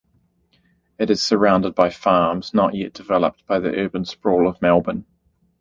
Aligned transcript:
It 0.97 1.11
is 1.11 1.21
surrounded 1.21 1.75
by 1.75 1.91
farms 1.91 2.55
not 2.55 2.73
yet 2.73 2.93
developed 2.93 3.45
by 3.45 3.59
the 3.59 3.69
urban 3.69 4.05
sprawl 4.05 4.47
of 4.47 4.59
Melbourne. 4.59 5.05